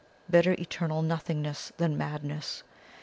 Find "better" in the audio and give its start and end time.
0.27-0.53